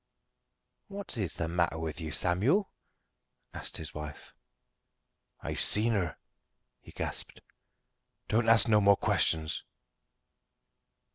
"What 0.87 1.15
is 1.15 1.35
the 1.35 1.47
matter 1.47 1.77
with 1.77 2.01
you, 2.01 2.11
Samuel?" 2.11 2.71
asked 3.53 3.77
his 3.77 3.93
wife. 3.93 4.33
"I've 5.41 5.61
seen 5.61 5.93
her," 5.93 6.17
he 6.79 6.91
gasped. 6.91 7.39
"Don't 8.27 8.49
ask 8.49 8.67
no 8.67 8.81
more 8.81 8.97
questions." 8.97 9.63